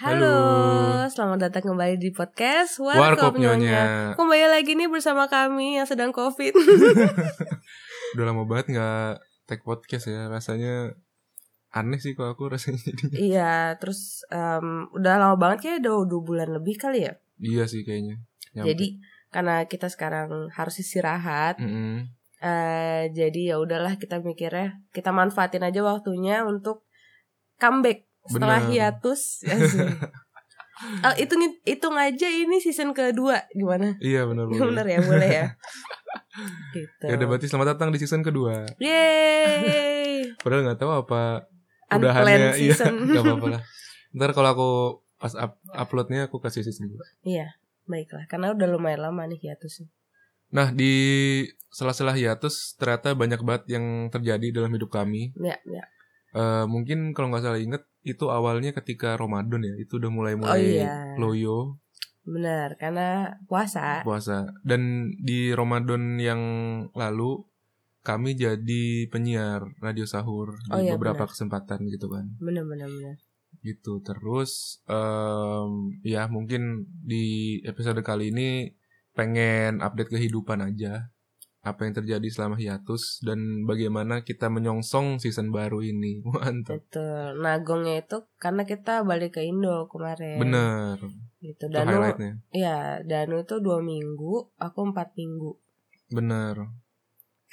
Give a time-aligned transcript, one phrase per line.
[0.00, 3.52] Halo, selamat datang kembali di podcast Warkop Warkop Nyonya.
[3.52, 3.84] Nyonya.
[4.16, 6.56] Kembali lagi nih bersama kami yang sedang covid.
[8.16, 10.32] Udah lama banget nggak take podcast ya.
[10.32, 10.96] Rasanya
[11.76, 13.04] aneh sih kalau aku rasanya jadi.
[13.12, 17.20] iya, terus em, udah lama banget kayak udah dua bulan lebih kali ya.
[17.36, 18.24] Iya sih kayaknya.
[18.56, 18.72] Nyampe.
[18.72, 18.86] Jadi
[19.28, 22.08] karena kita sekarang harus istirahat, Mm-mm.
[22.40, 26.88] eh, jadi ya udahlah kita mikirnya kita manfaatin aja waktunya untuk
[27.60, 28.70] comeback setelah Bener.
[28.70, 29.22] hiatus.
[30.80, 34.00] Oh, hitung hitung aja ini season kedua gimana?
[34.00, 34.64] Iya benar benar.
[34.72, 35.46] Bener ya, boleh ya.
[36.76, 37.04] gitu.
[37.04, 38.64] Ya udah berarti selamat datang di season kedua.
[38.80, 40.32] Yeay.
[40.40, 41.44] Padahal nggak tahu apa
[41.92, 42.56] udahannya.
[42.56, 42.74] Iya,
[43.12, 43.62] nggak apa-apa lah.
[44.16, 44.70] Ntar kalau aku
[45.20, 47.04] pas up, uploadnya aku kasih season dua.
[47.28, 48.24] Iya, baiklah.
[48.24, 49.84] Karena udah lumayan lama nih hiatus.
[50.48, 50.92] Nah di
[51.68, 55.36] sela-sela hiatus ternyata banyak banget yang terjadi dalam hidup kami.
[55.36, 55.84] Ya, ya.
[56.30, 60.62] Eh, mungkin kalau nggak salah inget itu awalnya ketika Ramadan ya itu udah Oh mulai-mulai
[60.62, 60.94] iya.
[61.18, 61.76] loyo
[62.22, 64.04] Benar, karena puasa.
[64.04, 66.40] puasa dan di Ramadan yang
[66.94, 67.42] lalu
[68.00, 71.32] kami jadi penyiar radio sahur di Oh iya, beberapa benar.
[71.34, 73.16] kesempatan gitu kan Benar, benar, benar.
[73.60, 77.24] gitu terus em, ya mungkin di
[77.60, 78.72] episode kali ini
[79.12, 81.10] pengen update kehidupan aja
[81.60, 87.36] apa yang terjadi selama hiatus dan bagaimana kita menyongsong season baru ini mantap Betul.
[87.36, 90.40] Nagongnya itu karena kita balik ke Indo kemarin.
[90.40, 90.96] bener
[91.40, 91.68] Gitu.
[91.68, 92.04] itu Danu,
[92.52, 95.56] ya, Danu itu dua minggu, aku empat minggu.
[96.10, 96.68] bener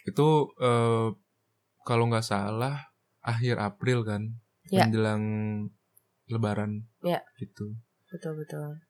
[0.03, 0.27] itu
[0.57, 1.07] eh,
[1.83, 4.23] kalau nggak salah akhir April kan
[4.67, 4.83] Ya.
[4.83, 5.23] menjelang
[6.27, 7.23] Lebaran Ya.
[7.39, 8.83] gitu Betul, betul.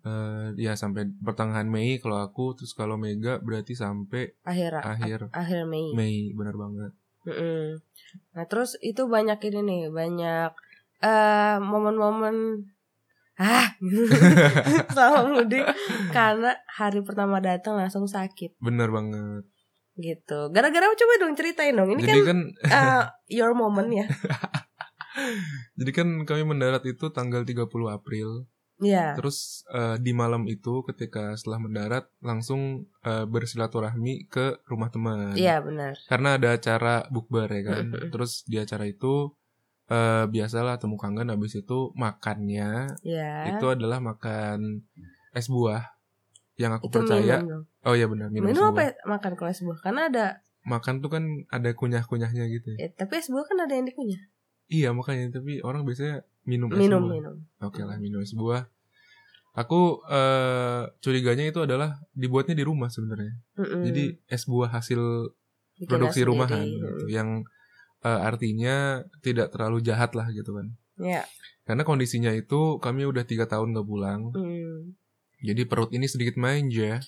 [0.00, 5.68] Eh, ya sampai pertengahan Mei kalau aku terus kalau Mega berarti sampai Akhir akhir akhir
[5.68, 5.92] Mei.
[5.92, 6.96] Mei bener banget
[7.28, 7.84] Mm-mm.
[8.32, 10.50] Nah terus itu banyak ini nih banyak
[11.04, 12.64] eh momen-momen
[13.36, 13.76] ah
[14.96, 15.68] selama mudik
[16.16, 19.44] karena hari pertama datang langsung sakit bener banget
[20.00, 20.48] gitu.
[20.48, 24.08] Gara-gara coba dong ceritain dong ini jadi kan kan eh, your moment ya.
[25.80, 28.48] jadi kan kami mendarat itu tanggal 30 April
[28.80, 29.12] Iya.
[29.12, 35.60] terus eh, di malam itu ketika setelah mendarat langsung eh, bersilaturahmi ke rumah teman Iya
[35.60, 35.94] benar.
[36.06, 39.30] karena ada acara bukber ya kan terus di acara itu
[39.86, 43.52] eh, biasalah temu kangen habis itu makannya Ya.
[43.52, 44.80] itu adalah makan
[45.30, 45.84] es buah
[46.56, 48.92] yang aku Itu percaya minum oh iya benar minum, Minum, es apa buah ya?
[49.06, 49.78] makan kalau es buah?
[49.80, 50.26] Karena ada
[50.60, 52.84] makan tuh kan ada kunyah-kunyahnya gitu ya.
[52.84, 54.20] ya, tapi es buah kan ada yang dikunyah.
[54.70, 57.34] Iya makanya tapi orang biasanya minum es Minum buah minum.
[57.60, 58.64] oke lah minum es buah
[59.52, 63.82] aku eh, curiganya itu adalah dibuatnya di rumah sebenarnya Mm-mm.
[63.84, 65.34] jadi es buah hasil
[65.76, 67.42] Bikin produksi rumahan gitu, yang
[68.00, 71.24] eh, artinya tidak terlalu jahat lah gitu kan Ya.
[71.64, 74.92] karena kondisinya itu kami udah tiga tahun gak pulang Mm.
[75.40, 77.00] jadi perut ini sedikit manja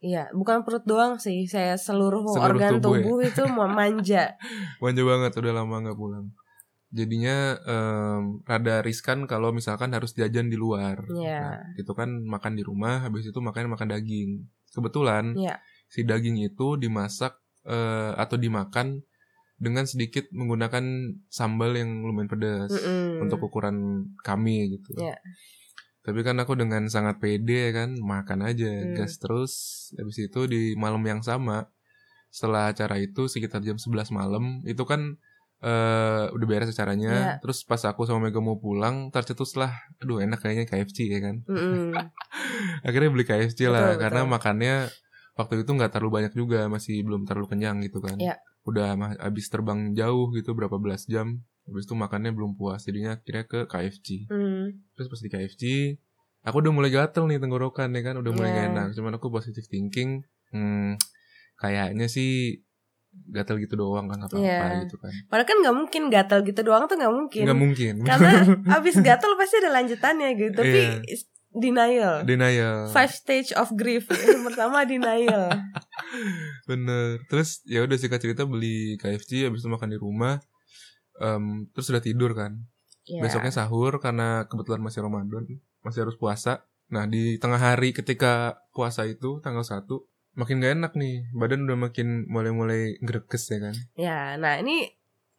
[0.00, 1.48] Iya, bukan perut doang sih.
[1.48, 3.00] Saya seluruh, Seluruh organ tubuh ya?
[3.00, 4.36] tubuh, itu mau manja.
[4.76, 6.28] manja banget udah lama gak pulang
[6.94, 11.40] jadinya em, rada riskan kalau misalkan harus jajan di luar Iya.
[11.42, 15.58] Nah, itu kan makan di rumah habis itu makan makan daging kebetulan Iya.
[15.90, 17.34] si daging itu dimasak
[17.66, 19.02] eh, atau dimakan
[19.56, 20.82] dengan sedikit menggunakan
[21.26, 23.22] sambal yang lumayan pedas Mm-mm.
[23.24, 24.94] untuk ukuran kami gitu.
[24.98, 25.18] Iya.
[26.04, 28.92] Tapi kan aku dengan sangat pede kan makan aja Hmm.
[28.92, 29.52] gas terus.
[29.96, 31.64] Habis itu di malam yang sama
[32.28, 35.16] setelah acara itu sekitar jam 11 malam itu kan
[35.64, 37.12] eh udah beres acaranya.
[37.12, 37.34] Iya.
[37.40, 41.40] Terus pas aku sama Mega mau pulang tercetuslah aduh enak kayaknya KFC ya kan.
[41.48, 41.96] Mm-mm.
[42.86, 44.00] Akhirnya beli KFC lah betul.
[44.04, 44.74] karena makannya
[45.40, 48.20] waktu itu nggak terlalu banyak juga masih belum terlalu kenyang gitu kan.
[48.20, 48.36] Iya.
[48.68, 48.92] Udah
[49.24, 51.40] habis terbang jauh gitu berapa belas jam.
[51.64, 54.28] Habis itu makannya belum puas jadinya akhirnya ke KFC.
[54.28, 54.84] Mm.
[54.92, 55.62] Terus pas di KFC,
[56.44, 58.56] aku udah mulai gatel nih tenggorokan ya kan, udah mulai Iya.
[58.60, 58.88] gak enak.
[59.00, 60.20] Cuman aku positive thinking,
[60.52, 61.00] hmm,
[61.56, 62.60] kayaknya sih
[63.24, 64.82] gatel gitu doang kan, gak apa-apa Iya.
[64.86, 65.10] gitu kan.
[65.26, 67.42] Padahal kan nggak mungkin gatal gitu doang tuh nggak mungkin.
[67.46, 67.94] Nggak mungkin.
[68.02, 68.30] Karena
[68.78, 70.54] abis gatal pasti ada lanjutannya gitu.
[70.54, 72.26] Tapi is- denial.
[72.26, 72.90] Denial.
[72.90, 74.10] Five stage of grief.
[74.26, 75.54] Yang pertama denial.
[76.64, 77.22] Bener.
[77.26, 80.42] Terus ya udah singkat cerita beli KFC, habis itu makan di rumah.
[81.16, 82.58] Em, terus udah tidur kan.
[83.06, 83.22] Ya.
[83.22, 85.44] Besoknya sahur karena kebetulan masih Ramadan,
[85.84, 86.64] masih harus puasa.
[86.88, 89.84] Nah, di tengah hari ketika puasa itu tanggal 1
[90.34, 91.26] makin gak enak nih.
[91.32, 93.74] Badan udah makin mulai-mulai greges ya kan.
[93.94, 94.90] Ya, nah ini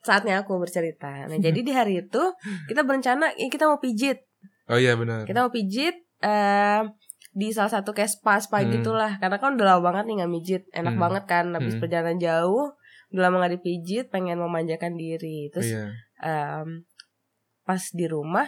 [0.01, 1.25] saatnya aku bercerita.
[1.25, 2.23] Nah, jadi di hari itu
[2.67, 4.23] kita berencana eh, kita mau pijit.
[4.69, 5.25] Oh iya benar.
[5.25, 6.81] Kita mau pijit eh
[7.35, 8.71] di salah satu kayak spa spa Hmm.
[8.71, 9.19] gitulah.
[9.19, 10.63] Karena kan udah lama banget nih nggak mijit.
[10.71, 11.03] Enak Hmm.
[11.03, 11.81] banget kan habis Hmm.
[11.83, 12.71] perjalanan jauh.
[13.13, 15.47] Udah lama gak dipijit, pengen memanjakan diri.
[15.53, 15.93] Terus iya.
[16.19, 16.83] em,
[17.63, 18.47] pas di rumah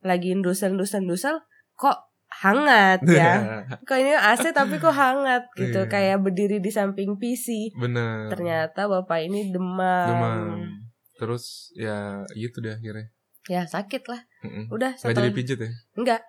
[0.00, 1.42] lagi ndusel-ndusel-ndusel
[1.74, 2.09] kok
[2.40, 3.32] hangat ya.
[3.78, 5.88] kok ini AC tapi kok hangat gitu, Iya.
[5.88, 7.72] kayak berdiri di samping PC.
[7.74, 8.28] Bener.
[8.28, 10.08] Ternyata bapak ini demam.
[10.08, 10.40] Demam.
[11.14, 11.44] Terus
[11.74, 13.12] ya gitu deh akhirnya.
[13.44, 14.24] Ya sakit lah.
[14.40, 14.68] Mm-mm.
[14.68, 15.12] Udah satu.
[15.12, 15.70] jadi pijet ya.
[15.94, 16.24] Enggak.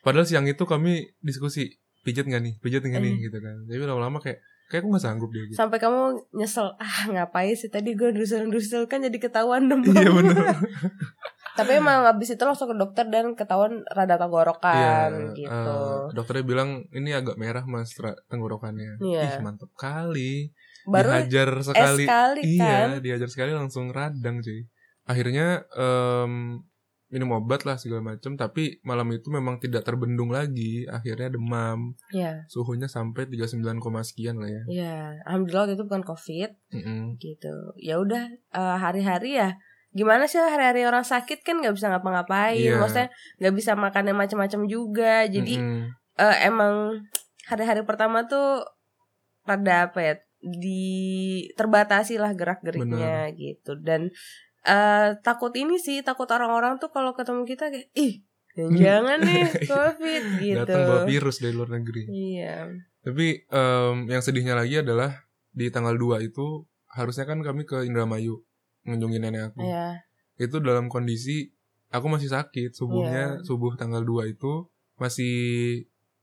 [0.00, 3.20] Padahal siang itu kami diskusi pijet nggak nih, pijet nggak nih Eh.
[3.22, 3.56] gitu kan.
[3.64, 5.56] Tapi lama-lama kayak kayak aku nggak sanggup deh gitu.
[5.56, 6.00] Sampai kamu
[6.34, 9.92] nyesel, ah ngapain sih tadi gue ndusel-ndusel kan jadi ketahuan demam.
[9.92, 10.36] Iya bener.
[11.54, 15.74] Tapi emang abis itu langsung ke dokter dan ketahuan rada tenggorokan Iya, gitu.
[15.78, 17.94] eh, dokternya bilang ini agak merah mas
[18.26, 18.98] tenggorokannya.
[18.98, 19.22] Iya.
[19.24, 20.50] Ih mantap kali.
[20.84, 22.04] Baru dihajar sekali.
[22.04, 22.88] kali Iya, kan.
[23.00, 24.66] dihajar sekali langsung radang cuy.
[25.04, 26.60] Akhirnya em,
[27.08, 30.82] minum obat lah segala macam, tapi malam itu memang tidak terbendung lagi.
[30.84, 32.42] Akhirnya demam, Iya.
[32.48, 34.62] suhunya sampai 39, koma sekian lah ya.
[34.66, 37.14] Iya, alhamdulillah waktu itu bukan covid Mm-mm.
[37.16, 37.54] gitu.
[37.78, 39.54] Ya udah eh, hari-hari ya.
[39.94, 42.58] Gimana sih hari-hari orang sakit kan nggak bisa ngapa-ngapain.
[42.58, 42.82] Iya.
[42.82, 43.08] Maksudnya
[43.38, 45.14] nggak bisa makan yang macam-macam juga.
[45.30, 45.86] Jadi Mm-mm.
[46.18, 47.06] eh, emang
[47.46, 48.66] hari-hari pertama tuh
[49.46, 50.14] rada apa ya?
[50.42, 50.92] Di
[51.54, 53.78] terbatasi lah gerak-geriknya gitu.
[53.78, 54.10] Dan
[54.66, 60.22] eh takut ini sih, takut orang-orang tuh kalau ketemu kita kayak ih jangan nih covid
[60.42, 60.58] gitu.
[60.62, 62.02] Datang bawa virus dari luar negeri.
[62.10, 62.70] Iya.
[63.04, 65.22] Tapi em, yang sedihnya lagi adalah
[65.54, 68.42] di tanggal 2 itu harusnya kan kami ke Indramayu
[68.84, 69.60] mengunjungi nenek aku.
[69.60, 70.00] Iya.
[70.36, 71.50] Itu dalam kondisi
[71.88, 72.72] aku masih sakit.
[72.72, 73.42] Subuhnya Iya.
[73.42, 75.34] subuh tanggal 2 itu masih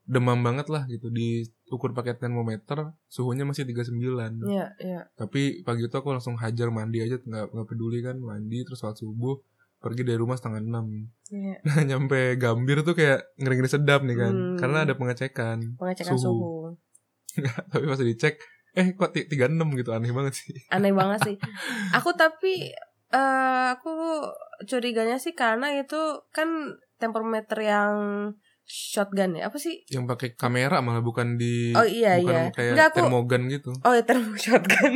[0.02, 4.42] demam banget lah gitu diukur pakai termometer suhunya masih 39.
[4.42, 5.00] Iya, iya.
[5.14, 8.98] Tapi pagi itu aku langsung hajar mandi aja nggak nggak peduli kan mandi terus sholat
[8.98, 9.38] subuh
[9.78, 10.86] pergi dari rumah setengah enam.
[11.28, 11.54] Iya.
[11.66, 14.58] Nah nyampe Gambir tuh kayak ngeri-ngeri sedap nih kan Hmm.
[14.58, 15.58] karena ada pengecekan.
[15.74, 16.20] Pengecekan Suhu.
[16.20, 16.50] suhu.
[17.70, 18.34] Tapi pas dicek
[18.72, 20.52] eh kok ti- 36 gitu aneh banget sih.
[20.68, 21.36] aneh banget sih.
[21.96, 22.72] Aku tapi
[23.12, 23.92] eh aku
[24.64, 26.00] curiganya sih karena itu
[26.32, 26.48] kan
[26.96, 27.92] tempermeter yang
[28.64, 29.84] shotgun ya apa sih?
[29.92, 32.54] Yang pakai kamera malah bukan di oh iya bukan iya.
[32.54, 33.70] kayak Enggak, aku termogan gitu.
[33.84, 34.92] oh ya termo shotgun.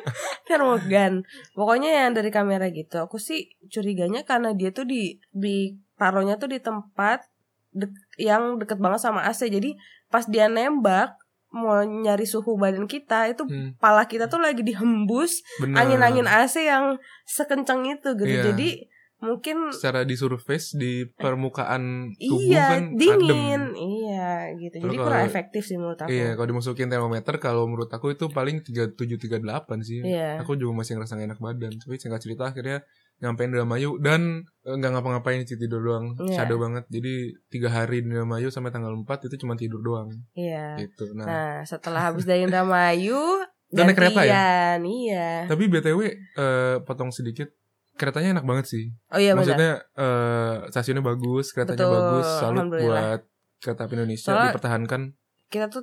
[0.48, 1.12] Termogan.
[1.52, 3.02] Pokoknya yang dari kamera gitu.
[3.02, 7.26] Aku sih curiganya karena dia tuh di di taruhnya tuh di tempat
[7.74, 9.74] dek- yang deket banget sama AC jadi
[10.06, 11.16] pas dia nembak
[11.48, 16.98] mau nyari suhu badan kita itu Hmm, pala kita tuh lagi dihembus angin-angin AC yang
[17.24, 18.26] sekencang itu gitu.
[18.28, 18.44] Iya.
[18.50, 18.68] Jadi
[19.16, 23.72] mungkin secara di surface di permukaan tubuh iya kan dingin, adem.
[23.72, 24.76] iya gitu.
[24.76, 26.12] Terus Jadi kalau- kurang efektif sih menurut aku.
[26.12, 30.04] Iya, kalau dimasukin termometer kalau menurut aku itu paling 37 38 sih.
[30.04, 30.44] Iya.
[30.44, 31.72] Aku juga masih ngerasa enak badan.
[31.74, 32.84] Tapi singkat cerita akhirnya
[33.16, 36.12] nyampein Indramayu dan eh, nggak ngapa-ngapain sih tidur doang.
[36.20, 36.44] Iya.
[36.44, 36.84] Shadow banget.
[36.86, 37.14] Jadi
[37.48, 40.12] tiga hari di Indramayu sampai tanggal 4 itu cuma tidur doang.
[40.32, 40.76] Iya.
[40.76, 41.12] Gitu.
[41.12, 43.20] Nah, Nah, setelah habis dari Indramayu
[43.66, 44.78] Dan naik kereta ya?
[44.78, 45.50] Iya.
[45.50, 46.00] tapi BTW
[46.36, 47.50] eh, potong sedikit
[47.94, 48.84] keretanya enak banget sih.
[49.08, 49.42] Oh iya benar.
[49.42, 52.26] Maksudnya eh, stasiunnya bagus, keretanya Betul, bagus.
[52.36, 53.20] Salut buat
[53.58, 55.00] kereta api Indonesia Soalnya- dipertahankan.
[55.48, 55.82] Kita tuh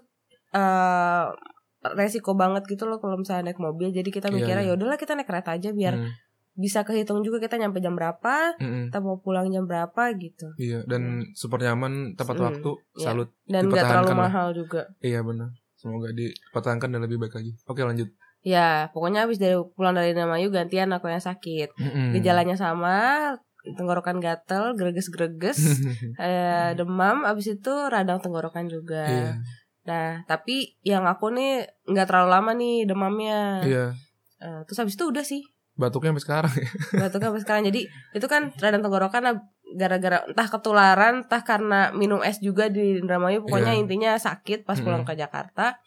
[0.53, 1.25] eh
[1.83, 3.91] resiko banget gitu loh kalau misalnya naik mobil.
[3.91, 4.71] Jadi kita Iya, mikirnya iya.
[4.71, 6.07] ya udahlah kita naik kereta aja biar Hmm,
[6.53, 8.87] bisa kehitung juga kita nyampe jam berapa, mm-mm.
[8.87, 10.53] kita mau pulang jam berapa gitu.
[10.55, 12.71] Iya, dan super nyaman tepat Hmm, waktu.
[12.93, 13.03] iya.
[13.03, 13.29] Salut.
[13.43, 14.23] Dan nggak terlalu Dipertahankan lah.
[14.23, 14.81] mahal juga.
[14.99, 15.49] Iya benar.
[15.73, 17.51] Semoga dipertahankan dan lebih baik lagi.
[17.65, 18.07] Oke lanjut.
[18.39, 21.73] Ya, pokoknya habis dari pulang dari Indramayu gantian aku yang sakit.
[21.73, 22.11] Mm-mm.
[22.13, 23.33] Gejalanya sama,
[23.65, 25.79] tenggorokan gatel, greges-greges,
[26.19, 29.07] eh, demam, abis itu radang tenggorokan juga.
[29.07, 29.31] Iya,
[29.83, 33.39] Nah, tapi yang aku nih nggak terlalu lama nih demamnya.
[33.63, 33.85] iya.
[34.39, 36.69] Eh, terus habis itu udah sih Batuknya sampai sekarang ya.
[37.07, 37.63] batuknya sampai sekarang.
[37.69, 37.81] Jadi
[38.13, 39.21] itu kan radang tenggorokan
[39.73, 43.41] gara-gara entah ketularan, entah karena minum es juga di Indramayu.
[43.41, 43.81] Pokoknya Iya.
[43.81, 45.81] intinya sakit pas pulang ke Jakarta.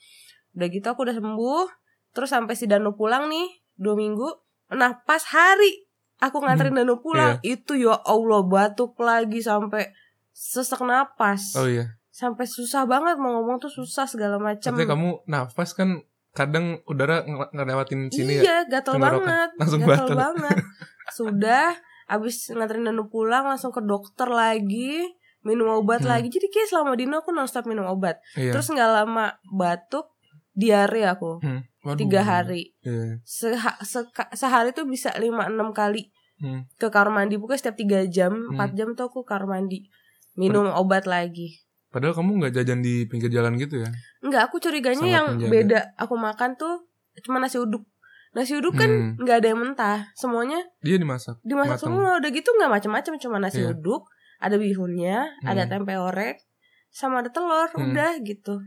[0.59, 1.67] Udah gitu aku udah sembuh.
[2.11, 3.47] Terus sampai si Danu pulang nih
[3.79, 4.27] dua minggu.
[4.75, 5.87] Nah pas hari
[6.19, 9.93] aku nganterin Danu pulang itu ya Allah batuk lagi sampai
[10.35, 11.55] sesek napas.
[11.55, 11.95] Oh iya.
[12.11, 14.73] Sampai susah banget mau ngomong tuh susah segala macam.
[14.73, 16.01] Artinya kamu nafas kan
[16.37, 18.43] kadang udara nge- ngelewatin sini ya.
[18.43, 19.25] iya, gatel tenggorokan.
[19.25, 19.51] banget.
[19.57, 20.17] Langsung gatel batal.
[20.21, 20.57] banget.
[21.09, 21.67] Sudah
[22.07, 25.01] abis nganterin Danu pulang langsung ke dokter lagi
[25.41, 26.11] minum obat Hmm.
[26.13, 28.51] lagi jadi kayak selama dino aku nonstop minum obat Iya.
[28.51, 30.11] terus nggak lama batuk
[30.53, 31.63] diare aku Hmm.
[31.81, 31.99] Waduh.
[31.99, 33.23] tiga hari Iya.
[33.23, 36.67] Seha- seka- sehari tuh bisa lima enam kali Hmm.
[36.75, 38.55] ke kamar mandi pokoknya setiap tiga jam Hmm.
[38.55, 39.87] empat jam tuh aku kamar mandi
[40.33, 41.63] minum obat lagi
[41.97, 43.89] Padahal kamu nggak jajan di pinggir jalan gitu ya?
[44.21, 45.49] Enggak aku curiganya Sangat yang menjaga.
[45.51, 46.85] beda aku makan tuh
[47.25, 47.89] cuma nasi uduk
[48.31, 49.17] nasi uduk kan Hmm.
[49.17, 51.41] nggak ada yang mentah semuanya Dia dimasak.
[51.41, 51.89] dimasak Matang.
[51.89, 53.73] semua udah gitu nggak macam-macam cuma nasi Iya.
[53.73, 54.05] uduk
[54.37, 55.73] ada bihunnya ada Hmm.
[55.73, 56.37] tempe orek
[56.91, 57.97] sama ada telur Hmm.
[57.97, 58.61] udah gitu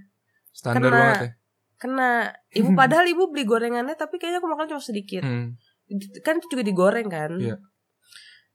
[0.49, 0.97] Standar Kena.
[0.97, 1.29] banget ya.
[1.77, 2.09] kena
[2.51, 5.53] ibu padahal ibu beli gorengannya tapi kayaknya aku makan cuma sedikit Hmm.
[6.19, 7.61] kan itu juga digoreng kan Iya.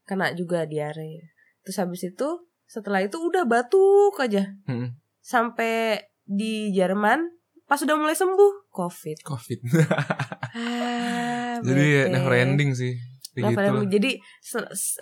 [0.03, 1.31] kena juga diare
[1.63, 2.27] terus habis itu
[2.65, 4.93] setelah itu udah batuk aja Mm-mm.
[5.19, 7.29] sampai di Jerman
[7.65, 9.59] pas udah mulai sembuh covid covid
[10.53, 12.11] ah, jadi bete.
[12.13, 12.93] never ending sih
[13.35, 13.51] gitu
[13.91, 14.11] jadi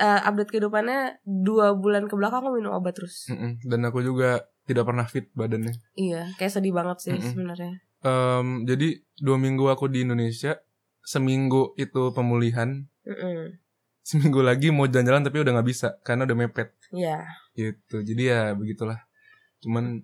[0.02, 3.62] uh, update kehidupannya dua bulan ke belakang aku minum obat terus Mm-mm.
[3.62, 7.30] dan aku juga tidak pernah fit badannya iya kayak sedih banget sih Mm-mm.
[7.30, 10.60] sebenarnya Em, jadi dua minggu aku di Indonesia
[11.00, 13.60] seminggu itu pemulihan Mm-mm.
[14.04, 17.24] seminggu lagi mau jalan-jalan tapi udah nggak bisa karena udah mepet Iya.
[17.54, 18.02] Gitu.
[18.02, 19.00] Jadi ya begitulah.
[19.64, 20.04] Cuman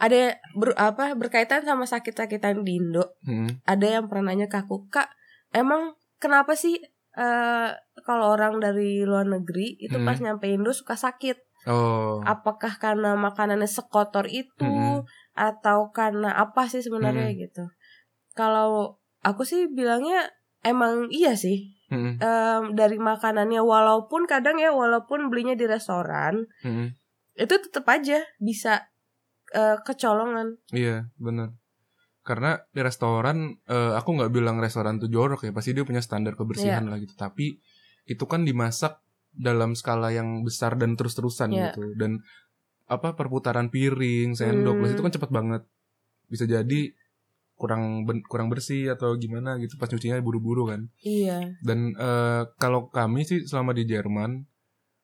[0.00, 4.88] ada ber, apa berkaitan sama sakit-sakitan di Indo mm, ada yang pernah nanya ke aku
[4.88, 5.12] kak
[5.52, 6.80] emang kenapa sih
[7.10, 7.70] eh
[8.00, 10.08] kalau orang dari luar negeri itu Hmm.
[10.08, 11.36] pas nyampe Indo suka sakit?
[11.68, 12.24] Oh.
[12.24, 15.04] Apakah karena makanannya sekotor itu Mm-mm.
[15.36, 17.36] atau karena apa sih sebenarnya?
[17.36, 17.68] Gitu.
[18.32, 20.32] Kalau aku sih bilangnya
[20.64, 26.86] emang iya sih mm, Em, dari makanannya walaupun kadang ya walaupun belinya di restoran mm,
[27.36, 28.86] itu tetap aja bisa
[29.50, 30.56] eh, kecolongan.
[30.70, 31.58] Iya benar
[32.20, 36.36] karena di restoran eh, aku nggak bilang restoran tuh jorok ya pasti dia punya standar
[36.36, 36.90] kebersihan Iya.
[36.92, 37.14] lah gitu.
[37.16, 37.58] Tapi
[38.06, 41.74] itu kan dimasak dalam skala yang besar dan terus-terusan Iya.
[41.74, 41.96] gitu.
[41.96, 42.20] Dan
[42.86, 44.90] apa perputaran piring sendok Hmm.
[44.90, 45.62] itu kan cepat banget.
[46.28, 46.94] Bisa jadi
[47.60, 50.88] kurang ben- kurang bersih atau gimana gitu pas nyucinya buru-buru kan.
[51.04, 51.60] Iya.
[51.60, 54.48] Dan eh, kalau kami sih selama di Jerman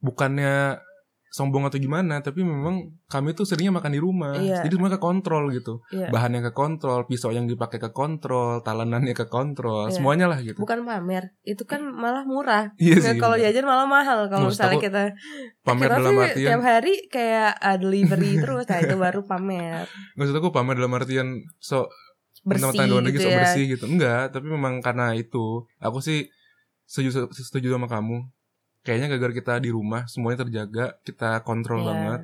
[0.00, 0.80] bukannya
[1.26, 4.40] sombong atau gimana tapi memang kami tuh seringnya makan di rumah.
[4.40, 4.64] Iya.
[4.64, 5.84] jadi semuanya ke kontrol gitu.
[5.92, 6.08] Iya.
[6.08, 10.00] Bahannya ke kontrol pisau yang dipakai ke kontrol talenannya ke kontrol Iya.
[10.00, 10.56] semuanya lah gitu.
[10.56, 12.72] Bukan pamer itu kan malah murah.
[12.80, 15.02] Iya sih kalau jajan malah mahal kalau misalnya kita.
[15.60, 19.84] pamer kita dalam artian tiap hari kayak uh, delivery terus nah itu baru pamer.
[20.16, 21.90] Maksud aku pamer dalam artian so
[22.46, 26.30] bersih mentang-mentang luar negeri gitu ya bersih gitu enggak tapi memang karena itu aku sih
[26.86, 28.22] setuju setuju sama kamu
[28.80, 31.88] kayaknya gara-gara kita di rumah semuanya terjaga kita kontrol Iya.
[31.90, 32.20] banget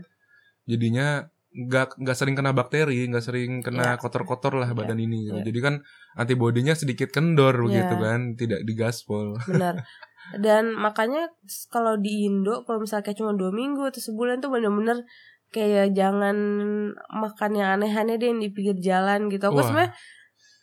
[0.62, 1.06] jadinya
[1.52, 4.00] nggak nggak sering kena bakteri nggak sering kena Iya.
[4.00, 5.42] kotor-kotor lah badan ini gitu.
[5.42, 5.46] Iya.
[5.50, 5.74] jadi kan
[6.14, 7.62] antibodinya sedikit kendor Iya.
[7.66, 9.82] begitu kan tidak digaspol benar
[10.38, 11.34] dan makanya
[11.66, 15.02] kalau di Indo kalau misalnya kayak cuma dua minggu atau sebulan tuh bener-bener
[15.52, 16.36] kayak jangan
[17.06, 19.66] makan yang aneh-aneh deh yang di pinggir jalan gitu aku Wah.
[19.68, 19.92] sebenarnya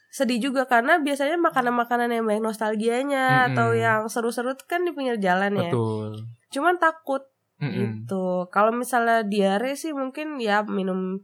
[0.10, 3.48] sedih juga karena biasanya makanan-makanan yang banyak nostalgianya Mm-mm.
[3.54, 6.18] atau yang seru-seru tuh kan di pinggir jalan ya betul
[6.50, 7.30] cuman takut
[7.62, 7.78] Mm-mm.
[8.10, 11.22] gitu kalau misalnya diare sih mungkin ya minum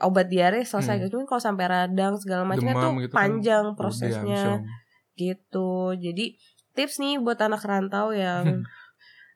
[0.00, 1.02] obat diare selesai Hmm.
[1.04, 4.62] gitu Cuman kalau sampai radang segala macam itu Demam gitu kan, panjang Udah, prosesnya amsyong.
[5.14, 6.24] gitu jadi
[6.74, 8.64] tips nih buat anak rantau yang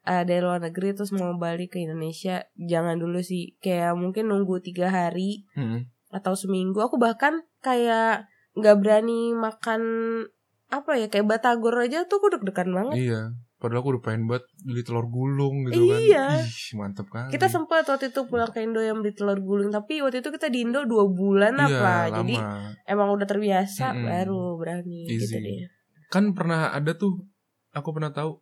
[0.08, 4.58] eh, dari luar negeri terus mau balik ke Indonesia jangan dulu sih kayak mungkin nunggu
[4.58, 5.84] tiga hari Mm-mm.
[6.08, 8.24] atau seminggu aku bahkan kayak
[8.56, 9.80] nggak berani makan
[10.68, 13.22] apa ya kayak batagor aja tuh aku deg-degan banget iya
[13.58, 16.28] padahal aku udah pengen banget beli telur gulung gitu Iya.
[16.30, 19.68] kan Ih, mantep kan kita sempat waktu itu pulang ke Indo yang beli telur gulung
[19.68, 22.16] tapi waktu itu kita di Indo dua bulan iya, apa lama.
[22.22, 22.34] jadi
[22.86, 24.06] emang udah terbiasa Mm-mm.
[24.06, 25.42] baru berani gitu Easy.
[25.42, 25.58] deh
[26.08, 27.26] kan pernah ada tuh
[27.72, 28.38] aku pernah tahu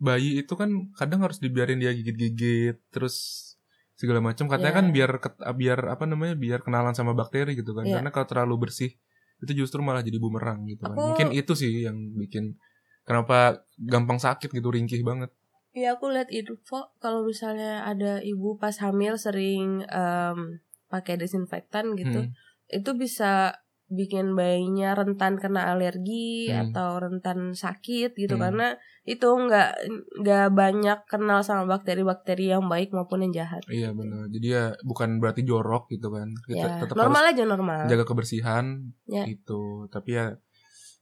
[0.00, 3.46] bayi itu kan kadang harus dibiarin dia gigit-gigit terus
[3.94, 4.78] segala macam katanya Iya.
[4.80, 8.00] kan biar ket- biar apa namanya biar kenalan sama bakteri gitu kan Iya.
[8.00, 8.96] karena kalau terlalu bersih
[9.40, 12.56] itu justru malah jadi bumerang gitu kan Aku- mungkin itu sih yang bikin
[13.04, 15.28] kenapa gampang sakit gitu ringkih banget
[15.70, 20.58] Iya aku lihat info kalau misalnya ada ibu pas hamil sering em,
[20.90, 22.34] pakai desinfektan gitu, Hmm.
[22.66, 23.54] itu bisa
[23.90, 26.70] bikin bayinya rentan kena alergi Hmm.
[26.70, 28.42] atau rentan sakit gitu Hmm.
[28.46, 28.66] karena
[29.02, 29.70] itu nggak
[30.18, 33.66] nggak banyak kenal sama bakteri-bakteri yang baik maupun yang jahat.
[33.66, 37.44] iya benar jadi ya bukan berarti jorok gitu kan kita Ya, tetap normal harus aja
[37.44, 37.80] normal.
[37.84, 38.64] jaga kebersihan
[39.04, 39.26] Ya.
[39.26, 40.38] gitu tapi ya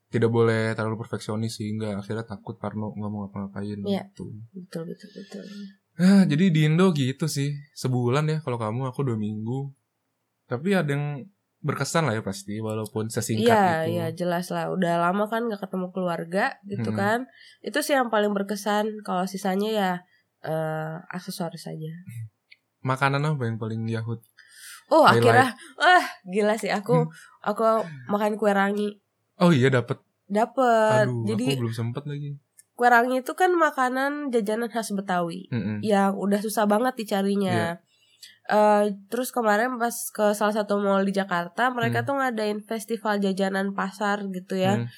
[0.09, 4.09] tidak boleh terlalu perfeksionis sehingga akhirnya takut Parno nggak mau ngapa-ngapain Iya.
[4.09, 5.45] gitu Betul betul betul.
[5.99, 9.69] Ah, jadi di Indo gitu sih sebulan ya kalau kamu aku dua minggu
[10.47, 11.29] tapi ada yang
[11.59, 14.71] berkesan lah ya pasti walaupun sesingkat Iya, itu iya jelas lah.
[14.71, 16.97] Udah lama kan nggak ketemu keluarga gitu Hmm.
[16.97, 17.19] kan.
[17.61, 19.03] Itu sih yang paling berkesan.
[19.03, 19.91] Kalau sisanya ya
[20.41, 21.91] eh aksesoris saja.
[22.79, 24.23] makanan apa yang paling yahut
[24.89, 25.21] Oh Highlight.
[25.21, 27.13] akhirnya, wah gila sih aku, Hmm.
[27.43, 27.63] aku
[28.07, 29.03] makan kue rangi.
[29.37, 29.99] oh iya dapat
[30.31, 32.39] aduh Jadi aku belum sempet lagi
[32.73, 35.83] kue rangi itu kan makanan jajanan khas Betawi Mm-mm.
[35.83, 37.83] yang udah susah banget dicarinya.
[38.49, 42.07] Eh, terus kemarin pas ke salah satu mall di Jakarta, mereka Hmm.
[42.09, 44.81] tuh ngadain festival jajanan pasar gitu ya.
[44.81, 44.89] Hmm,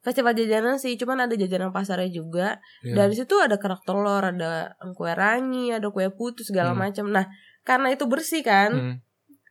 [0.00, 2.56] Festival jajanan sih, cuman ada jajanan pasarnya juga.
[2.80, 3.04] iya.
[3.04, 6.88] Dari situ ada kerak telur, ada kue rangi, ada kue putu segala Hmm.
[6.88, 7.12] macam.
[7.12, 7.28] Nah,
[7.60, 8.94] karena itu bersih kan, Hmm,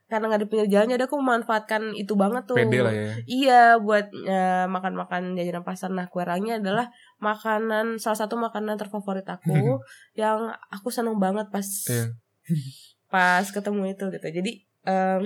[0.10, 2.58] karena nggak di pinggir jalan, jadi aku memanfaatkan itu banget tuh.
[2.58, 5.94] pede lah ya Iya, buat eh, makan-makan jajanan pasar.
[5.94, 6.90] Nah, kue rangi adalah
[7.20, 9.78] makanan salah satu makanan terfavorit aku
[10.16, 12.16] yang aku seneng banget pas Iya.
[13.10, 14.52] pas ketemu itu gitu jadi
[14.84, 15.22] em,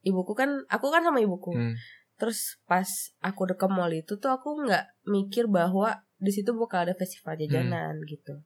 [0.00, 1.74] ibuku kan aku kan sama ibuku Hmm.
[2.14, 2.86] terus pas
[3.20, 7.34] aku udah ke mall itu tuh aku nggak mikir bahwa di situ bakal ada festival
[7.36, 8.42] jajanan gitu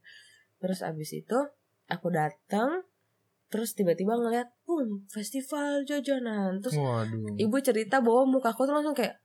[0.59, 1.39] terus abis itu
[1.87, 2.85] aku datang
[3.49, 7.37] terus tiba-tiba ngeliat boom festival jajanan terus Waduh.
[7.39, 9.21] ibu cerita bahwa muka aku tuh langsung kayak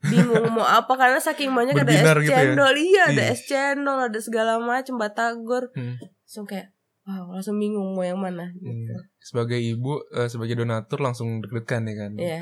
[0.00, 2.38] bingung mau apa karena saking banyak ada es gitu ya?
[2.46, 3.34] cendol iya ada Iya.
[3.34, 5.96] es cendol ada segala macam batagor Hmm.
[6.22, 6.70] langsung kayak
[7.08, 9.08] wow langsung bingung mau yang mana gitu Hmm.
[9.18, 12.10] Sebagai ibu, eh, sebagai donatur langsung deg-degan ya kan.
[12.14, 12.40] Iya.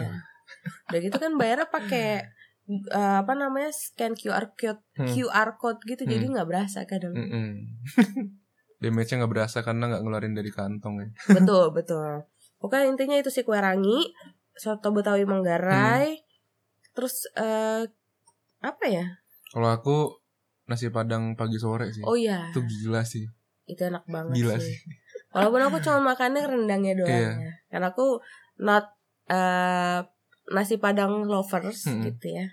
[0.87, 2.07] udah gitu kan bayarnya pakai
[2.69, 5.07] eh, apa namanya scan QR code Hmm.
[5.09, 6.33] QR code gitu jadi Hmm.
[6.33, 7.49] nggak berasa kadang Mm-mm.
[8.77, 11.09] Damage-nya nggak berasa karena nggak ngeluarin dari kantong ya.
[11.37, 14.11] betul betul pokoknya intinya itu si kue rangi
[14.53, 16.19] soto betawi manggarai
[16.91, 17.87] terus eh
[18.59, 19.05] apa ya
[19.47, 19.97] Kalau aku
[20.65, 22.03] nasi padang pagi sore sih.
[22.03, 23.25] oh iya Itu gila sih.
[23.67, 24.73] Itu enak banget Gila sih.
[24.73, 24.79] sih.
[25.31, 27.31] walaupun aku cuma makannya rendangnya doang Iya.
[27.37, 28.23] ya karena aku
[28.59, 28.87] not
[29.27, 30.01] eh
[30.47, 32.07] nasi padang lovers Mm-mm.
[32.07, 32.47] gitu ya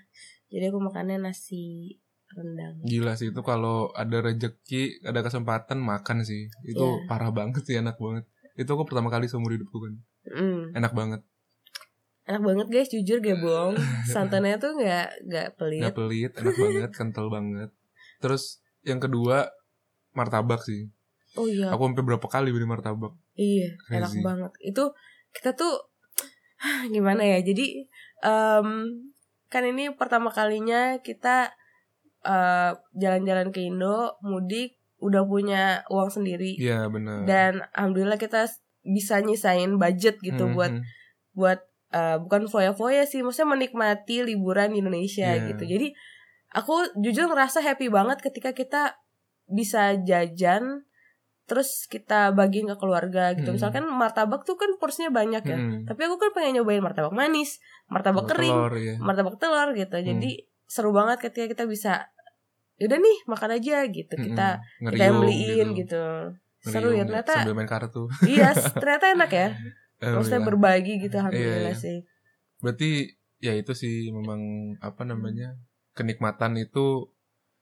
[0.48, 1.94] jadi aku makannya nasi
[2.28, 6.50] rendang Gila sih itu kalau ada rejeki, ada kesempatan makan sih.
[6.64, 7.06] Itu Iya.
[7.06, 8.26] parah banget sih, enak banget.
[8.54, 9.94] Itu aku pertama kali seumur hidupku kan.
[10.28, 10.74] Mm.
[10.74, 11.22] Enak banget.
[12.24, 13.76] enak banget guys jujur gak bohong
[14.08, 17.70] santannya tuh nggak nggak pelit Nggak pelit, enak banget, kental banget.
[18.18, 18.42] Terus
[18.82, 19.46] yang kedua
[20.10, 20.88] martabak sih.
[21.34, 23.12] Oh iya Aku sampai berapa kali beli martabak.
[23.34, 24.22] iya enak Crazy.
[24.22, 24.84] banget itu
[25.32, 25.74] kita tuh
[26.94, 27.66] gimana ya jadi
[28.20, 28.68] em,
[29.48, 31.50] kan ini pertama kalinya kita
[32.22, 37.22] eh, jalan-jalan ke Indo mudik udah punya uang sendiri Iya benar.
[37.24, 38.48] dan alhamdulillah kita
[38.80, 40.84] bisa nyisain budget gitu Hmm, buat hmm.
[41.34, 41.60] buat
[41.90, 45.50] eh, bukan foya-foya sih maksudnya menikmati liburan di Indonesia Iya.
[45.50, 45.92] gitu jadi
[46.50, 48.96] aku jujur ngerasa happy banget ketika kita
[49.44, 50.86] bisa jajan
[51.44, 53.56] terus kita bagiin ke keluarga gitu Hmm.
[53.56, 55.84] misalkan martabak tuh kan porsinya banyak ya Hmm.
[55.84, 58.94] tapi aku kan pengen nyobain martabak manis martabak Telur, kering ya.
[58.98, 60.06] martabak telur gitu Hmm.
[60.06, 60.30] jadi
[60.64, 62.08] seru banget ketika kita bisa
[62.74, 64.90] yaudah nih makan aja gitu kita Mm-mm.
[64.90, 66.02] kita yang Ngeriung beliin gitu,
[66.58, 68.02] seru Ngeriung ya ternyata Sambil main kartu.
[68.24, 69.48] iya ternyata enak ya
[70.02, 71.74] maksudnya berbagi gitu alhamdulillah Iya, iya.
[71.76, 71.98] sih
[72.58, 72.90] Berarti
[73.38, 74.40] ya itu sih memang
[74.80, 75.54] apa namanya
[75.92, 77.12] kenikmatan itu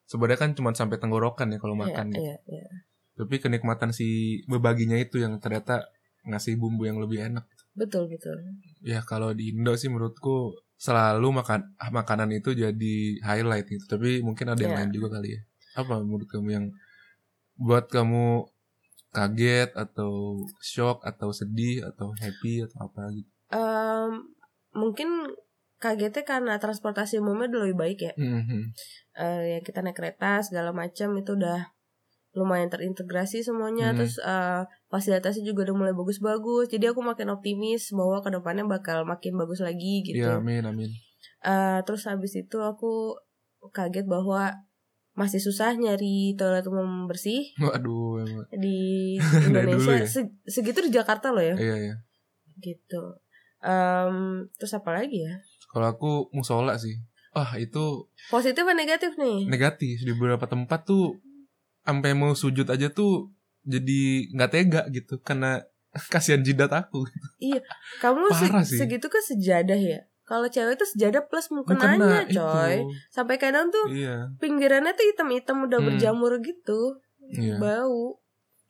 [0.04, 2.08] sebenarnya kan cuma sampai tenggorokan ya kalau makan.
[2.08, 2.22] gitu.
[2.22, 2.66] iya, iya.
[3.12, 5.84] Tapi kenikmatan si berbaginya itu yang ternyata
[6.24, 7.44] ngasih bumbu yang lebih enak.
[7.72, 8.36] betul betul
[8.84, 12.94] Ya kalau di Indo sih menurutku selalu makan ah, makanan itu jadi
[13.24, 13.84] highlight gitu.
[13.88, 14.80] Tapi mungkin ada yang Iya.
[14.84, 15.40] lain juga kali ya.
[15.80, 16.66] Apa menurut kamu yang
[17.56, 18.44] buat kamu
[19.12, 23.28] kaget atau shock atau sedih atau happy atau apa gitu?
[23.52, 24.10] Em,
[24.72, 25.08] mungkin
[25.76, 28.62] kagetnya karena transportasi umumnya udah lebih baik ya Mhm.
[29.18, 31.68] Eh, ya kita naik kereta segala macam itu udah
[32.32, 33.98] lumayan terintegrasi semuanya Hmm.
[34.00, 39.04] terus eh, fasilitasnya juga udah mulai bagus-bagus jadi aku makin optimis bahwa ke depannya bakal
[39.04, 40.90] makin bagus lagi gitu Iya, amin amin.
[41.42, 43.20] Eh, terus habis itu aku
[43.68, 44.48] kaget bahwa
[45.12, 48.48] masih susah nyari toilet umum bersih Waduh, emang.
[48.50, 50.08] di Indonesia ya?
[50.08, 51.94] Se- segitu di Jakarta loh ya Iya iya.
[52.58, 53.20] gitu
[53.60, 55.36] Em, terus apa lagi ya
[55.68, 56.98] Kalau aku musola sih.
[57.30, 61.16] Ah itu positif atau negatif nih negatif di beberapa tempat tuh
[61.82, 65.62] sampai mau sujud aja tuh jadi nggak tega gitu karena
[66.08, 67.04] kasihan jidat aku.
[67.98, 68.78] kamu se- sih.
[68.78, 72.38] segitu kan sejadah ya kalau cewek itu sejadah plus Mukena mukenanya itu.
[72.38, 72.74] coy
[73.08, 74.32] sampai kadang tuh Iya.
[74.38, 75.88] pinggirannya tuh hitam-hitam udah Hmm.
[75.88, 77.58] berjamur gitu Iya.
[77.58, 78.18] bau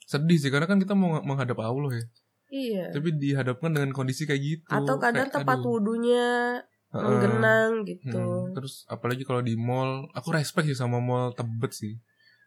[0.03, 2.05] Sedih sih karena kan kita mau menghadap Allah ya.
[2.51, 4.66] iya Tapi dihadapkan dengan kondisi kayak gitu.
[4.68, 5.72] atau kadang Kayak, tempat aduh.
[5.72, 6.27] wudhunya
[6.90, 7.01] Heeh.
[7.03, 11.96] menggenang gitu Hmm, Terus apalagi kalau di mall, aku respect sih sama mall Tebet sih.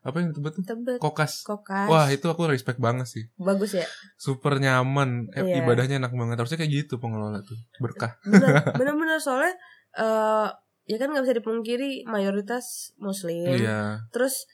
[0.05, 0.63] Apa yang Tebet tuh?
[0.63, 1.41] tebet Kokas.
[1.41, 3.25] kokas Wah, itu aku respect banget sih.
[3.35, 5.59] bagus ya Super nyaman, eh, Iya.
[5.59, 6.37] ibadahnya enak banget.
[6.37, 7.57] Harusnya kayak gitu pengelola tuh.
[7.77, 8.13] Berkah.
[8.21, 9.57] bener bener-bener soalnya
[9.95, 10.47] eh
[10.85, 14.05] ya kan nggak bisa dipungkiri mayoritas muslim Iya.
[14.13, 14.45] terus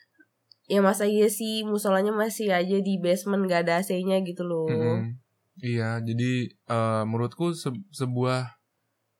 [0.65, 5.19] ya masa iya sih musolanya masih aja di basement gak ada AC-nya gitu loh Mm-mm.
[5.59, 8.55] Iya, jadi eh, menurutku se- sebuah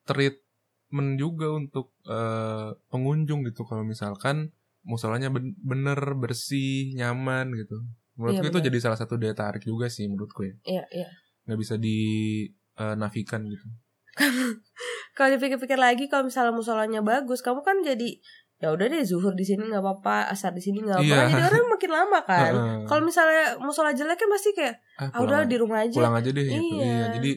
[0.05, 7.77] treatment juga untuk eh, pengunjung gitu kalau misalkan musolanya ben- bener bersih, nyaman gitu.
[8.13, 10.55] Menurutku Iya, itu jadi salah satu daya tarik juga sih menurutku ya.
[10.65, 11.09] iya iya
[11.43, 11.97] Nggak bisa di
[12.75, 13.65] eh, nafikan gitu.
[15.11, 18.19] kalau dipikir-pikir lagi kalau misalnya musolanya bagus kamu kan jadi
[18.57, 21.29] ya udah deh zuhur di sini nggak apa-apa asar di sini nggak apa-apa Iya.
[21.31, 22.77] jadi orang makin lama kan Heeh.
[22.85, 26.29] kalau misalnya musola jelek kan pasti kayak Ah, ah udah di rumah aja pulang aja
[26.29, 26.77] deh gitu.
[26.77, 26.85] Iya.
[26.85, 27.31] Iya, jadi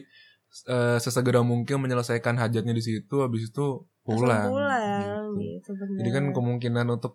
[0.67, 3.65] eh, sesegera mungkin menyelesaikan hajatnya di situ habis itu
[4.05, 4.45] Langsung pulang.
[4.45, 5.41] pulang gitu.
[5.41, 5.97] gitu, bener.
[5.97, 7.13] Jadi kan kemungkinan untuk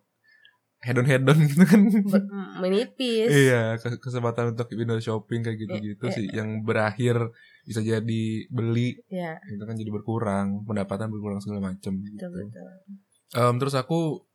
[0.80, 1.80] hedon hedon gitu kan.
[2.02, 3.28] Ber- menipis.
[3.28, 7.30] Iya ke- kesempatan untuk window shopping kayak gitu-gitu Iya, sih yang berakhir
[7.62, 12.16] bisa jadi beli ya itu kan jadi berkurang pendapatan berkurang segala macam gitu.
[12.18, 12.48] betul.
[12.48, 12.72] Betul
[13.30, 14.26] Em, terus aku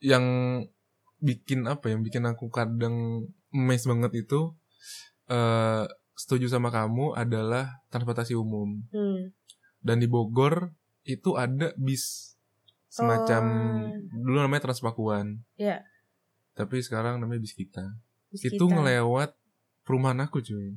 [0.00, 0.24] yang
[1.18, 4.56] bikin apa yang bikin aku kadang mes banget itu
[5.26, 8.80] eh setuju sama kamu adalah transportasi umum.
[8.88, 9.30] Hmm.
[9.80, 12.29] dan di Bogor itu ada bis
[12.90, 13.42] semacam
[14.10, 14.22] Oh.
[14.26, 15.86] dulu namanya Transpakuan Iya.
[16.52, 17.94] tapi sekarang namanya bis kita
[18.28, 19.34] Bis itu ngelewat
[19.80, 20.74] perumahan aku cuy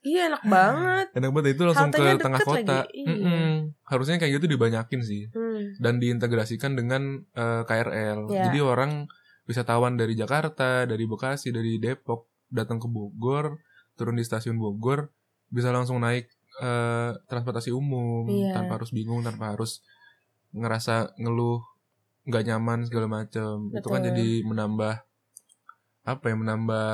[0.00, 3.08] iya enak banget enak banget itu langsung Haltenya ke tengah kota lagi, iya.
[3.10, 3.52] Mm-mm.
[3.84, 5.80] harusnya kayak gitu dibanyakin sih hmm.
[5.80, 8.28] dan diintegrasikan dengan eh, KRL.
[8.30, 8.48] Ya.
[8.48, 9.08] Jadi orang
[9.44, 13.60] wisatawan dari Jakarta, dari Bekasi, dari Depok datang ke Bogor,
[13.92, 15.12] turun di stasiun Bogor,
[15.48, 16.28] bisa langsung naik
[16.62, 18.56] eh, transportasi umum Iya.
[18.56, 19.84] tanpa harus bingung, tanpa harus
[20.54, 21.60] ngerasa ngeluh
[22.24, 23.68] nggak nyaman segala macam.
[23.74, 24.94] Itu kan jadi menambah
[26.04, 26.88] apa ya, menambah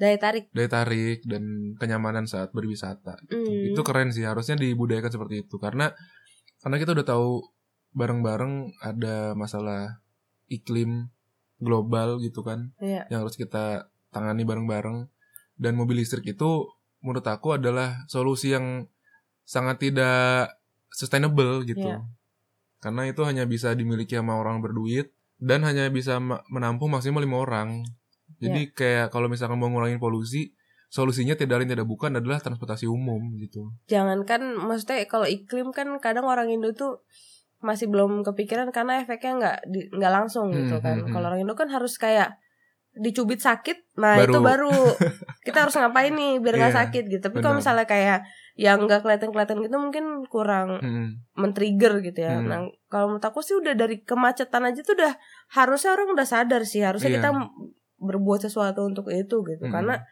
[0.00, 3.20] daya tarik daya tarik dan kenyamanan saat berwisata.
[3.28, 3.74] Hmm.
[3.74, 5.92] Itu keren sih, harusnya dibudayakan seperti itu karena
[6.64, 7.44] karena kita udah tahu
[7.92, 10.00] bareng-bareng ada masalah
[10.46, 11.10] iklim
[11.60, 13.04] global gitu kan Iya.
[13.10, 15.10] yang harus kita tangani bareng-bareng
[15.60, 16.70] dan mobil listrik itu
[17.04, 18.88] menurut aku adalah solusi yang
[19.44, 20.56] sangat tidak
[20.92, 21.84] sustainable gitu.
[21.84, 22.00] Iya.
[22.80, 26.16] Karena itu hanya bisa dimiliki sama orang berduit dan hanya bisa
[26.48, 27.84] menampung maksimal lima orang.
[28.40, 30.56] Jadi kayak kalau misalkan mau ngurangin polusi,
[30.90, 33.70] solusinya tidak lain tidak bukan adalah transportasi umum gitu.
[33.86, 37.06] jangankan maksudnya kalau iklim kan kadang orang Indo tuh
[37.62, 39.56] masih belum kepikiran karena efeknya nggak
[39.94, 41.12] nggak langsung gitu Hmm, kan hmm, hmm.
[41.14, 42.42] kalau orang Indo kan harus kayak
[42.92, 44.26] dicubit sakit nah Baru.
[44.26, 44.72] itu baru
[45.46, 49.00] kita harus ngapain nih biar nggak Iya, sakit gitu tapi kalau misalnya kayak yang nggak
[49.00, 51.06] kelihatan kelihatan gitu mungkin kurang Mm-mm.
[51.34, 52.46] men-trigger gitu ya Hmm.
[52.46, 55.14] nah kalau menurut aku sih udah dari kemacetan aja tuh udah
[55.50, 57.18] harusnya orang udah sadar sih harusnya Iya.
[57.20, 57.28] kita
[57.98, 59.70] berbuat sesuatu untuk itu gitu Mm-mm.
[59.70, 60.02] karena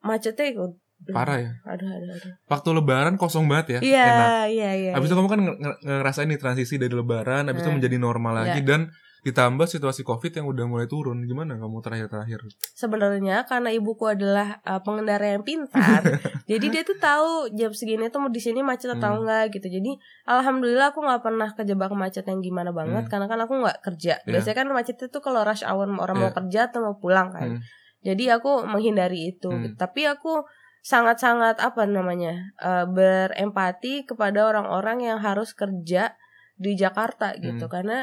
[0.00, 0.72] macetnya ikut
[1.06, 1.52] Parah ya.
[1.66, 3.80] aduh aduh aduh Waktu lebaran kosong banget ya.
[3.82, 4.08] iya
[4.46, 5.18] iya iya Habis itu iya.
[5.18, 7.76] kamu kan nge- nge- ngerasain nih transisi dari lebaran, habis itu Hmm.
[7.76, 8.66] menjadi normal lagi Iya.
[8.66, 8.80] dan
[9.26, 11.26] ditambah situasi Covid yang udah mulai turun.
[11.26, 12.46] Gimana kamu terakhir-terakhir?
[12.76, 16.04] sebenarnya karena ibuku adalah uh, pengendara yang pintar
[16.50, 19.24] jadi dia tuh tahu jam segini tuh mau di sini macet atau Hmm.
[19.24, 19.96] enggak gitu jadi
[20.28, 23.10] alhamdulillah aku nggak pernah kejebak macet yang gimana banget Hmm.
[23.10, 24.28] karena kan aku nggak kerja Iya.
[24.28, 26.36] biasanya kan macet itu kalau rush hour orang mau Iya.
[26.36, 27.60] kerja atau mau pulang kan Hmm.
[28.04, 29.64] jadi aku menghindari itu Hmm.
[29.64, 29.74] gitu.
[29.80, 30.44] tapi aku
[30.84, 36.12] sangat-sangat apa namanya uh, berempati kepada orang-orang yang harus kerja
[36.54, 37.72] di Jakarta gitu Hmm.
[37.72, 37.98] karena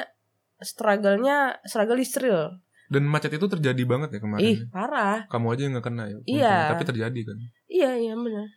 [0.63, 4.43] struggle-nya struggle is real Dan macet itu terjadi banget ya kemarin.
[4.43, 4.69] ih ya?
[4.69, 6.17] parah Kamu aja yang gak kena ya.
[6.25, 6.55] Iya.
[6.69, 7.37] Tapi terjadi kan.
[7.67, 8.47] iya iya benar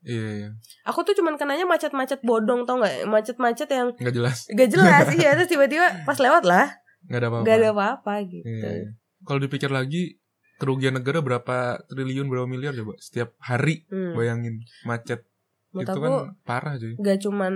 [0.00, 0.48] Iya, iya.
[0.84, 3.06] Aku tuh cuman kenanya macet-macet bodong tau nggak?
[3.06, 4.38] Macet-macet yang Nggak jelas.
[4.46, 6.68] gak jelas iya terus tiba-tiba pas lewat lah
[7.04, 7.44] Nggak ada apa-apa.
[7.44, 8.44] gak ada apa-apa gitu.
[8.46, 8.90] Iya, iya.
[9.22, 10.20] Kalau dipikir lagi,
[10.54, 12.96] kerugian negara berapa triliun, berapa miliar coba?
[12.98, 14.12] Setiap hari, Hmm.
[14.12, 14.60] bayangin.
[14.82, 15.24] Macet.
[15.70, 16.92] Menurut itu aku kan parah cuy.
[16.96, 17.54] gak cuman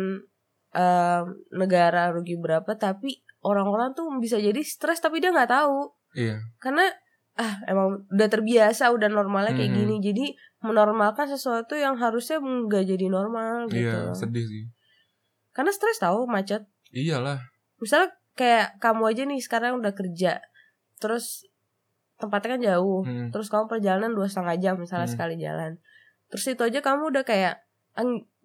[0.71, 6.41] eh, negara rugi berapa tapi orang-orang tuh bisa jadi stres tapi dia nggak tahu Iya.
[6.59, 6.89] karena
[7.35, 9.79] ah emang udah terbiasa udah normalnya kayak Mhm.
[9.79, 10.25] gini jadi
[10.59, 13.87] menormalkan sesuatu yang harusnya nggak jadi normal gitu.
[13.87, 14.65] Iya, sedih sih.
[15.55, 16.67] Karena stres tahu macet.
[16.91, 17.39] Iyalah.
[17.79, 20.39] Misalnya kayak kamu aja nih sekarang udah kerja
[20.97, 21.47] terus
[22.17, 23.31] tempatnya kan jauh Hmm.
[23.31, 25.15] terus kamu perjalanan dua setengah jam misalnya Hmm.
[25.15, 25.79] sekali jalan
[26.27, 27.63] terus itu aja kamu udah kayak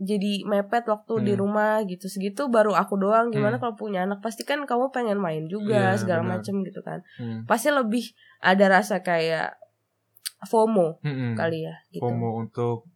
[0.04, 1.42] jadi mepet waktu di Hmm.
[1.42, 3.64] rumah gitu segitu baru aku doang gimana Hmm.
[3.64, 7.44] kalau punya anak pasti kan kamu pengen main juga Iya, segala macem gitu kan Hmm.
[7.44, 9.56] pasti lebih ada rasa kayak
[10.44, 11.34] FOMO Mm-mm.
[11.34, 12.92] kali ya gitu FOMO untuk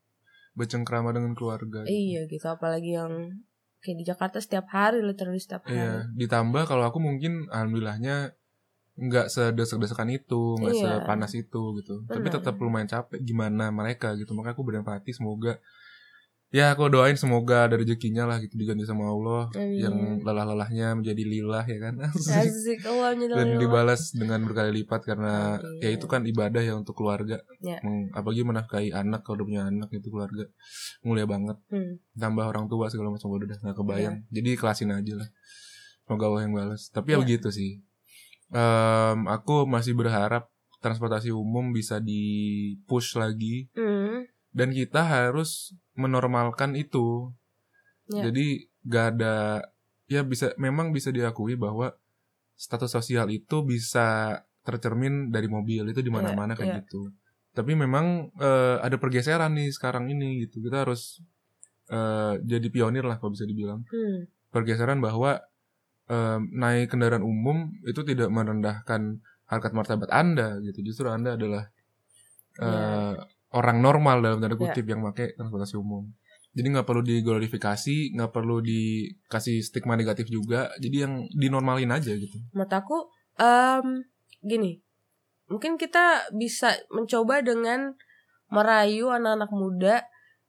[0.53, 1.85] bercengkrama dengan keluarga.
[1.85, 3.39] iya gitu apalagi yang
[3.77, 8.33] kayak di Jakarta setiap hari literally setiap hari Iya, ditambah kalau aku mungkin alhamdulillahnya
[8.97, 10.91] nggak sedesek-desekan itu, nggak Iya.
[10.97, 12.01] sepanas itu gitu.
[12.03, 12.41] Tapi Benar.
[12.41, 14.33] tetap lumayan capek gimana mereka gitu.
[14.33, 15.61] Makanya aku berempati semoga
[16.47, 19.83] ya aku doain semoga ada rezekinya lah gitu diganti sama Allah Amin.
[19.83, 21.93] yang lelah-lelahnya menjadi lilah ya kan.
[22.39, 22.79] Asik.
[23.27, 25.83] Dan dibalas dengan berkali lipat karena Amin.
[25.83, 27.43] ya itu kan ibadah ya untuk keluarga.
[27.59, 27.83] Ya.
[28.15, 30.47] Apalagi menafkahi anak kalau udah punya anak itu keluarga
[31.03, 31.57] mulia banget.
[31.67, 31.99] Hmm.
[32.15, 35.29] tambah orang tua segala macam udah udah nggak kebayang jadi ikhlasin aja lah
[36.03, 37.21] semoga Allah yang balas tapi ya Iya.
[37.23, 37.71] begitu sih
[38.47, 40.47] Em, aku masih berharap
[40.79, 42.23] transportasi umum bisa di
[42.87, 44.23] push lagi Hmm.
[44.57, 47.29] Dan kita harus menormalkan itu
[48.07, 48.23] Ya.
[48.25, 48.47] jadi
[48.87, 49.35] gak ada
[50.07, 51.91] ya bisa memang bisa diakui bahwa
[52.55, 56.77] status sosial itu bisa tercermin dari mobil itu di mana-mana Iya, kayak iya.
[56.81, 57.11] gitu
[57.51, 61.19] tapi memang eh, ada pergeseran nih sekarang ini gitu kita harus
[61.87, 64.25] eh, jadi pionir lah kalau bisa dibilang Hmm.
[64.49, 65.43] pergeseran bahwa
[66.07, 69.19] em, naik kendaraan umum itu tidak merendahkan
[69.51, 71.67] harkat martabat anda gitu justru anda adalah
[72.55, 72.63] Iya.
[72.63, 73.15] eh,
[73.57, 74.61] orang normal dalam tanda Iya.
[74.69, 76.05] kutip yang pakai transportasi umum
[76.53, 82.37] jadi nggak perlu diglorifikasi nggak perlu dikasih stigma negatif juga jadi yang dinormalin aja gitu
[82.49, 82.97] menurut aku
[83.37, 84.05] em,
[84.41, 84.81] gini
[85.47, 87.93] mungkin kita bisa mencoba dengan
[88.47, 89.95] merayu anak-anak muda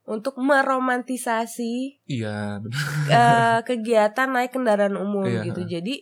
[0.05, 2.79] untuk meromantisasi iya bener.
[3.07, 5.45] eh, kegiatan naik kendaraan umum Iya.
[5.45, 5.95] gitu jadi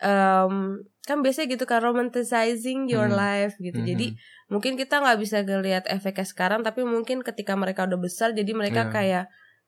[0.00, 3.14] em, kan biasanya gitu kan romanticizing your Hmm.
[3.14, 3.86] life gitu Mhm.
[3.86, 4.06] jadi
[4.46, 8.86] mungkin kita nggak bisa ngelihat efeknya sekarang tapi mungkin ketika mereka udah besar jadi mereka
[8.86, 8.92] Iya.
[8.92, 9.24] kayak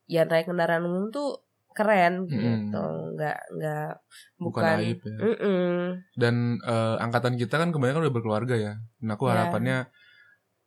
[0.07, 2.29] ya naik kendaraan umum tuh keren Mhm.
[2.29, 2.83] gitu
[3.14, 3.90] nggak nggak
[4.37, 5.79] bukan, bukan, aib ya Mm-mm.
[6.14, 9.31] dan eh, angkatan kita kan kebanyakan udah berkeluarga ya dan aku Ya.
[9.33, 9.79] harapannya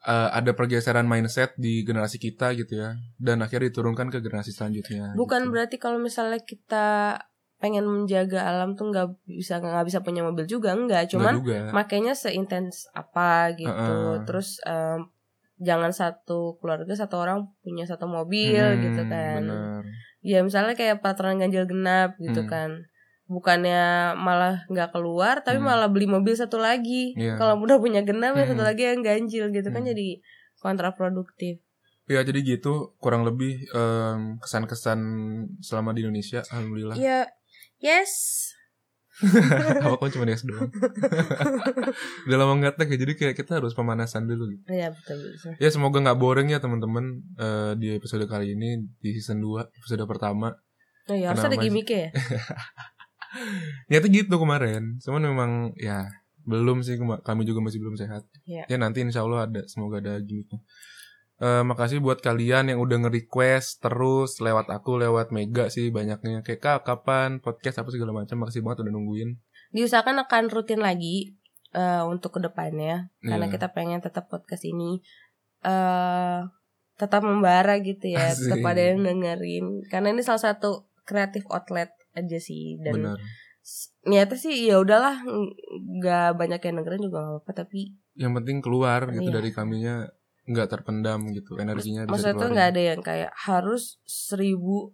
[0.01, 5.13] eh, ada pergeseran mindset di generasi kita gitu ya dan akhirnya diturunkan ke generasi selanjutnya
[5.13, 5.51] bukan gitu.
[5.51, 7.19] berarti kalau misalnya kita
[7.61, 12.11] pengen menjaga alam tuh nggak bisa nggak bisa punya mobil juga Nggak cuman juga makanya
[12.11, 14.25] seintens apa gitu Heeh.
[14.25, 15.05] terus em,
[15.61, 19.85] jangan satu keluarga satu orang punya satu mobil Hmm, gitu kan bener.
[20.19, 22.49] ya misalnya kayak peraturan ganjil genap gitu Hmm.
[22.49, 22.69] kan
[23.29, 25.69] bukannya malah nggak keluar tapi Hmm.
[25.69, 27.37] malah beli mobil satu lagi Iya.
[27.37, 28.69] kalau udah punya genap ya satu Hmm.
[28.73, 29.91] lagi yang ganjil gitu kan Hmm.
[29.93, 30.19] jadi
[30.75, 31.61] kontraproduktif
[32.05, 34.99] ya jadi gitu kurang lebih em, kesan-kesan
[35.59, 37.23] selama di Indonesia alhamdulillah ya
[37.81, 38.11] yes.
[39.85, 40.71] Apa kok cuma yes doang.
[42.25, 44.65] Udah lama nggak tag ya Jadi kayak kita harus pemanasan dulu gitu.
[44.71, 49.13] ya betul betul Ya semoga nggak boring ya teman-teman eh, Di episode kali ini Di
[49.13, 50.55] season 2 Episode pertama.
[51.05, 52.11] Oh, ya harus ada gimmicknya ya?
[53.93, 56.07] Nyata gitu kemarin Cuman memang ya
[56.41, 58.25] Belum sih Kami juga masih belum sehat.
[58.47, 58.65] Iya.
[58.65, 60.63] Ya nanti insya Allah ada Semoga ada gimmicknya
[61.41, 66.45] Eh, makasih buat kalian yang udah nge-request terus lewat aku lewat Mega sih banyaknya.
[66.45, 67.41] Kayak kak kapan?
[67.41, 68.37] Podcast apa segala macam.
[68.37, 69.41] Makasih banget udah nungguin.
[69.73, 71.33] Diusahakan akan rutin lagi
[71.71, 73.53] eh, untuk ke depannya karena Iya.
[73.53, 74.99] kita pengen tetap podcast ini
[75.61, 76.39] eh
[76.93, 78.53] tetap membara gitu ya Asik.
[78.53, 79.81] tetap ada yang dengerin.
[79.87, 83.17] Karena ini salah satu kreatif outlet aja sih dan bener
[83.63, 85.53] s- niatnya sih ya udahlah ng-
[85.97, 89.37] nggak banyak yang dengerin juga nggak apa-apa tapi yang penting keluar gitu Iya.
[89.39, 89.95] dari kaminya
[90.51, 94.91] nggak terpendam gitu energinya maksudnya tuh nggak ada yang kayak harus seribu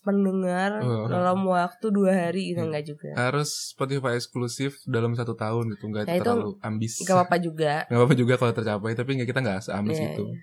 [0.00, 1.10] pendengar Oh.
[1.10, 2.70] dalam waktu dua hari gitu Hmm.
[2.70, 3.10] nggak juga.
[3.18, 7.02] Harus Spotify eksklusif dalam satu tahun gitu nggak itu terlalu ambis.
[7.02, 7.72] nggak apa-apa juga.
[7.90, 10.38] Nggak apa-apa juga kalau tercapai tapi nggak kita nggak seambis Iya, itu iya.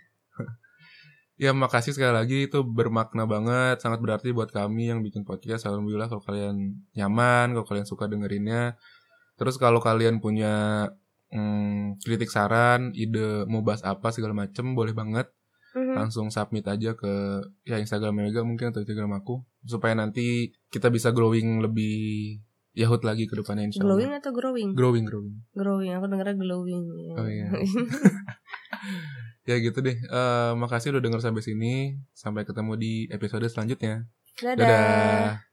[1.48, 5.64] ya makasih sekali lagi itu bermakna banget sangat berarti buat kami yang bikin podcast.
[5.64, 6.56] Alhamdulillah kalau kalian
[6.92, 8.76] nyaman kalau kalian suka dengerinnya.
[9.40, 10.84] Terus kalau kalian punya
[11.30, 15.30] hmm, kritik saran ide mau bahas apa segala macem boleh banget
[15.70, 15.94] Mhm.
[15.96, 17.14] langsung submit aja ke
[17.62, 21.94] ya Instagram Mega mungkin atau Instagram aku supaya nanti kita bisa growing lebih
[22.74, 23.94] yahut lagi ke depannya insya Allah.
[23.96, 25.36] glowing atau growing Growing, growing.
[25.52, 27.54] growing aku dengernya glowing Oh, iya.
[29.46, 29.98] Ya gitu deh.
[29.98, 31.74] Eh, makasih udah denger sampai sini.
[32.12, 34.06] Sampai ketemu di episode selanjutnya.
[34.38, 34.56] Dadah.
[34.56, 35.42] Dadah.